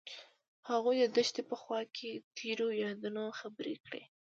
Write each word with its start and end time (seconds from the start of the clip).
هغوی 0.69 0.97
د 1.01 1.05
دښته 1.17 1.41
په 1.49 1.55
خوا 1.61 1.81
کې 1.95 2.09
تیرو 2.37 2.67
یادونو 2.83 3.23
خبرې 3.39 3.75
کړې. 3.85 4.01